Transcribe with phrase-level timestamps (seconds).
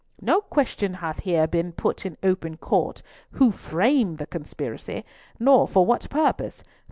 [0.19, 3.03] No question hath here been put in open court,
[3.33, 5.05] who framed the conspiracy,
[5.39, 6.63] nor for what purpose.